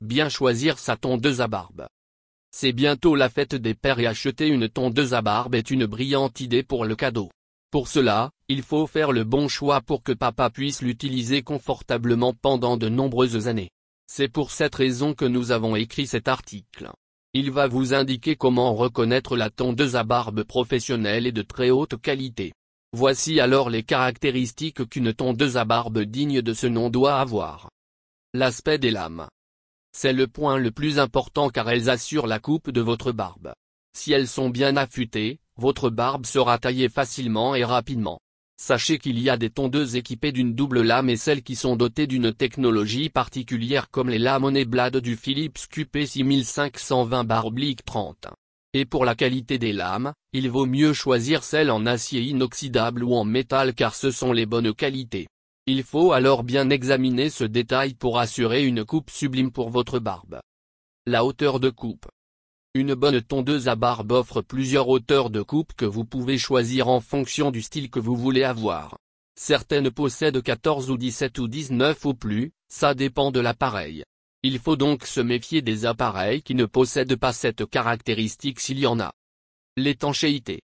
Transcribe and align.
bien 0.00 0.28
choisir 0.28 0.78
sa 0.78 0.96
tondeuse 0.96 1.40
à 1.40 1.48
barbe. 1.48 1.86
C'est 2.50 2.72
bientôt 2.72 3.14
la 3.14 3.28
fête 3.28 3.54
des 3.54 3.74
pères 3.74 3.98
et 3.98 4.06
acheter 4.06 4.48
une 4.48 4.68
tondeuse 4.68 5.14
à 5.14 5.22
barbe 5.22 5.54
est 5.54 5.70
une 5.70 5.86
brillante 5.86 6.40
idée 6.40 6.62
pour 6.62 6.84
le 6.84 6.96
cadeau. 6.96 7.30
Pour 7.70 7.88
cela, 7.88 8.30
il 8.48 8.62
faut 8.62 8.86
faire 8.86 9.12
le 9.12 9.24
bon 9.24 9.48
choix 9.48 9.80
pour 9.80 10.02
que 10.02 10.12
papa 10.12 10.50
puisse 10.50 10.82
l'utiliser 10.82 11.42
confortablement 11.42 12.32
pendant 12.32 12.76
de 12.76 12.88
nombreuses 12.88 13.48
années. 13.48 13.70
C'est 14.06 14.28
pour 14.28 14.50
cette 14.50 14.74
raison 14.74 15.14
que 15.14 15.24
nous 15.24 15.50
avons 15.50 15.76
écrit 15.76 16.06
cet 16.06 16.28
article. 16.28 16.90
Il 17.34 17.50
va 17.50 17.66
vous 17.66 17.92
indiquer 17.92 18.36
comment 18.36 18.74
reconnaître 18.74 19.36
la 19.36 19.50
tondeuse 19.50 19.96
à 19.96 20.04
barbe 20.04 20.44
professionnelle 20.44 21.26
et 21.26 21.32
de 21.32 21.42
très 21.42 21.70
haute 21.70 22.00
qualité. 22.00 22.52
Voici 22.92 23.40
alors 23.40 23.68
les 23.68 23.82
caractéristiques 23.82 24.88
qu'une 24.88 25.12
tondeuse 25.12 25.56
à 25.58 25.66
barbe 25.66 25.98
digne 25.98 26.40
de 26.40 26.54
ce 26.54 26.66
nom 26.66 26.88
doit 26.88 27.18
avoir. 27.18 27.68
L'aspect 28.32 28.78
des 28.78 28.90
lames. 28.90 29.26
C'est 29.98 30.12
le 30.12 30.26
point 30.26 30.58
le 30.58 30.70
plus 30.72 30.98
important 30.98 31.48
car 31.48 31.70
elles 31.70 31.88
assurent 31.88 32.26
la 32.26 32.38
coupe 32.38 32.68
de 32.68 32.82
votre 32.82 33.12
barbe. 33.12 33.54
Si 33.96 34.12
elles 34.12 34.28
sont 34.28 34.50
bien 34.50 34.76
affûtées, 34.76 35.40
votre 35.56 35.88
barbe 35.88 36.26
sera 36.26 36.58
taillée 36.58 36.90
facilement 36.90 37.54
et 37.54 37.64
rapidement. 37.64 38.20
Sachez 38.60 38.98
qu'il 38.98 39.18
y 39.18 39.30
a 39.30 39.38
des 39.38 39.48
tondeuses 39.48 39.96
équipées 39.96 40.32
d'une 40.32 40.54
double 40.54 40.82
lame 40.82 41.08
et 41.08 41.16
celles 41.16 41.42
qui 41.42 41.56
sont 41.56 41.76
dotées 41.76 42.06
d'une 42.06 42.34
technologie 42.34 43.08
particulière 43.08 43.88
comme 43.88 44.10
les 44.10 44.18
lames 44.18 44.52
Blade 44.64 44.98
du 44.98 45.16
Philips 45.16 45.64
QP6520 45.72 47.24
Barblick 47.24 47.82
30. 47.86 48.26
Et 48.74 48.84
pour 48.84 49.06
la 49.06 49.14
qualité 49.14 49.56
des 49.56 49.72
lames, 49.72 50.12
il 50.34 50.50
vaut 50.50 50.66
mieux 50.66 50.92
choisir 50.92 51.42
celles 51.42 51.70
en 51.70 51.86
acier 51.86 52.20
inoxydable 52.20 53.02
ou 53.02 53.14
en 53.14 53.24
métal 53.24 53.72
car 53.72 53.94
ce 53.94 54.10
sont 54.10 54.32
les 54.32 54.44
bonnes 54.44 54.74
qualités. 54.74 55.26
Il 55.68 55.82
faut 55.82 56.12
alors 56.12 56.44
bien 56.44 56.70
examiner 56.70 57.28
ce 57.28 57.42
détail 57.42 57.94
pour 57.94 58.20
assurer 58.20 58.64
une 58.64 58.84
coupe 58.84 59.10
sublime 59.10 59.50
pour 59.50 59.68
votre 59.68 59.98
barbe. 59.98 60.38
La 61.06 61.24
hauteur 61.24 61.58
de 61.58 61.70
coupe. 61.70 62.06
Une 62.74 62.94
bonne 62.94 63.20
tondeuse 63.20 63.66
à 63.66 63.74
barbe 63.74 64.12
offre 64.12 64.42
plusieurs 64.42 64.88
hauteurs 64.88 65.28
de 65.28 65.42
coupe 65.42 65.72
que 65.72 65.84
vous 65.84 66.04
pouvez 66.04 66.38
choisir 66.38 66.86
en 66.86 67.00
fonction 67.00 67.50
du 67.50 67.62
style 67.62 67.90
que 67.90 67.98
vous 67.98 68.14
voulez 68.14 68.44
avoir. 68.44 68.96
Certaines 69.34 69.90
possèdent 69.90 70.40
14 70.40 70.88
ou 70.88 70.96
17 70.96 71.36
ou 71.40 71.48
19 71.48 72.04
ou 72.04 72.14
plus, 72.14 72.52
ça 72.68 72.94
dépend 72.94 73.32
de 73.32 73.40
l'appareil. 73.40 74.04
Il 74.44 74.60
faut 74.60 74.76
donc 74.76 75.04
se 75.04 75.20
méfier 75.20 75.62
des 75.62 75.84
appareils 75.84 76.42
qui 76.42 76.54
ne 76.54 76.66
possèdent 76.66 77.16
pas 77.16 77.32
cette 77.32 77.68
caractéristique 77.68 78.60
s'il 78.60 78.78
y 78.78 78.86
en 78.86 79.00
a. 79.00 79.10
L'étanchéité. 79.76 80.60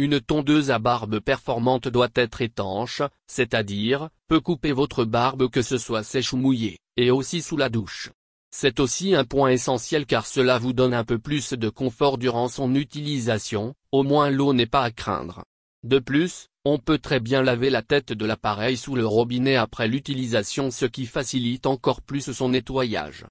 Une 0.00 0.18
tondeuse 0.18 0.70
à 0.70 0.78
barbe 0.78 1.20
performante 1.20 1.86
doit 1.86 2.08
être 2.14 2.40
étanche, 2.40 3.02
c'est-à-dire, 3.26 4.08
peut 4.28 4.40
couper 4.40 4.72
votre 4.72 5.04
barbe 5.04 5.50
que 5.50 5.60
ce 5.60 5.76
soit 5.76 6.04
sèche 6.04 6.32
ou 6.32 6.38
mouillée, 6.38 6.78
et 6.96 7.10
aussi 7.10 7.42
sous 7.42 7.58
la 7.58 7.68
douche. 7.68 8.08
C'est 8.50 8.80
aussi 8.80 9.14
un 9.14 9.26
point 9.26 9.50
essentiel 9.50 10.06
car 10.06 10.24
cela 10.24 10.56
vous 10.56 10.72
donne 10.72 10.94
un 10.94 11.04
peu 11.04 11.18
plus 11.18 11.52
de 11.52 11.68
confort 11.68 12.16
durant 12.16 12.48
son 12.48 12.74
utilisation, 12.74 13.74
au 13.92 14.02
moins 14.02 14.30
l'eau 14.30 14.54
n'est 14.54 14.64
pas 14.64 14.84
à 14.84 14.90
craindre. 14.90 15.44
De 15.82 15.98
plus, 15.98 16.46
on 16.64 16.78
peut 16.78 16.96
très 16.96 17.20
bien 17.20 17.42
laver 17.42 17.68
la 17.68 17.82
tête 17.82 18.14
de 18.14 18.24
l'appareil 18.24 18.78
sous 18.78 18.96
le 18.96 19.04
robinet 19.04 19.56
après 19.56 19.86
l'utilisation 19.86 20.70
ce 20.70 20.86
qui 20.86 21.04
facilite 21.04 21.66
encore 21.66 22.00
plus 22.00 22.32
son 22.32 22.48
nettoyage. 22.48 23.26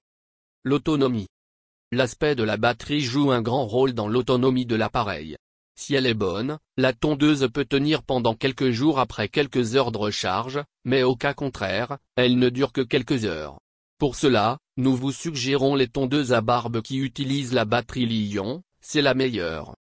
L'autonomie. 0.62 1.26
L'aspect 1.90 2.36
de 2.36 2.44
la 2.44 2.58
batterie 2.58 3.00
joue 3.00 3.32
un 3.32 3.42
grand 3.42 3.66
rôle 3.66 3.92
dans 3.92 4.06
l'autonomie 4.06 4.66
de 4.66 4.76
l'appareil. 4.76 5.36
Si 5.80 5.94
elle 5.94 6.04
est 6.04 6.12
bonne, 6.12 6.58
la 6.76 6.92
tondeuse 6.92 7.48
peut 7.50 7.64
tenir 7.64 8.02
pendant 8.02 8.34
quelques 8.34 8.68
jours 8.68 8.98
après 8.98 9.30
quelques 9.30 9.76
heures 9.76 9.92
de 9.92 9.96
recharge, 9.96 10.62
mais 10.84 11.02
au 11.04 11.16
cas 11.16 11.32
contraire, 11.32 11.96
elle 12.16 12.38
ne 12.38 12.50
dure 12.50 12.74
que 12.74 12.82
quelques 12.82 13.24
heures. 13.24 13.58
Pour 13.98 14.14
cela, 14.14 14.58
nous 14.76 14.94
vous 14.94 15.10
suggérons 15.10 15.74
les 15.74 15.88
tondeuses 15.88 16.34
à 16.34 16.42
barbe 16.42 16.82
qui 16.82 16.98
utilisent 16.98 17.54
la 17.54 17.64
batterie 17.64 18.04
Lyon, 18.04 18.62
c'est 18.82 19.00
la 19.00 19.14
meilleure. 19.14 19.74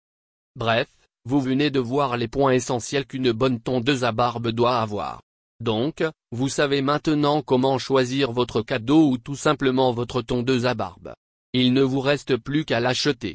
Bref, 0.54 0.88
vous 1.24 1.40
venez 1.40 1.70
de 1.70 1.80
voir 1.80 2.18
les 2.18 2.28
points 2.28 2.52
essentiels 2.52 3.06
qu'une 3.06 3.32
bonne 3.32 3.58
tondeuse 3.58 4.04
à 4.04 4.12
barbe 4.12 4.48
doit 4.48 4.80
avoir. 4.80 5.22
Donc, 5.60 6.04
vous 6.30 6.50
savez 6.50 6.82
maintenant 6.82 7.40
comment 7.40 7.78
choisir 7.78 8.32
votre 8.32 8.60
cadeau 8.60 9.08
ou 9.08 9.16
tout 9.16 9.34
simplement 9.34 9.92
votre 9.92 10.20
tondeuse 10.20 10.66
à 10.66 10.74
barbe. 10.74 11.14
Il 11.54 11.72
ne 11.72 11.80
vous 11.80 12.00
reste 12.00 12.36
plus 12.36 12.66
qu'à 12.66 12.80
l'acheter. 12.80 13.34